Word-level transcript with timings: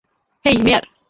হেই, 0.45 0.57
মেয়ার! 0.63 0.83